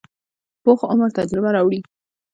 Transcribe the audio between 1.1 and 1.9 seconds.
تجربه راوړي